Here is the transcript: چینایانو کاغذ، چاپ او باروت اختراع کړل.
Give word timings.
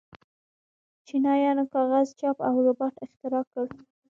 چینایانو 1.07 1.65
کاغذ، 1.73 2.07
چاپ 2.19 2.37
او 2.47 2.53
باروت 2.77 2.95
اختراع 3.05 3.43
کړل. 3.51 3.69